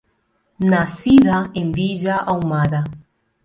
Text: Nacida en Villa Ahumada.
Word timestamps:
Nacida 0.71 1.51
en 1.53 1.71
Villa 1.71 2.15
Ahumada. 2.25 2.83